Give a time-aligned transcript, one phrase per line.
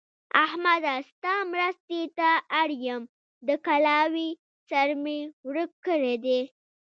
[0.45, 0.95] احمده!
[1.09, 2.29] ستا مرستې ته
[2.61, 3.01] اړ يم؛
[3.47, 4.29] د کلاوې
[4.67, 6.39] سر مې ورک کړی دی.